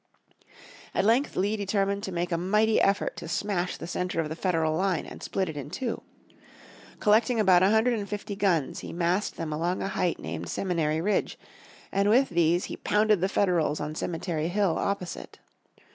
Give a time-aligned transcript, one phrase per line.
[0.95, 4.35] At length Lee determined to make a mighty effort to smash the center of the
[4.35, 6.01] Federal line, and split it in two.
[6.99, 11.01] Collecting about a hundred and fifty guns he massed them along a height named Seminary
[11.01, 11.37] Ridge,
[11.91, 15.37] and with these he pounded the Federals on Cemetery Hill opposite.